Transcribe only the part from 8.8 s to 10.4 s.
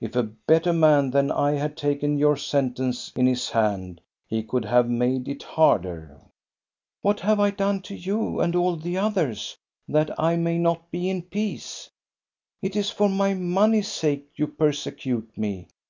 others, that I